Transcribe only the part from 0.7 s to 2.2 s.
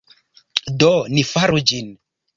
Do, ni faru ĝin